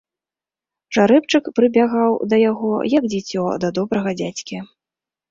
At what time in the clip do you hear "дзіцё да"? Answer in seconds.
3.11-3.71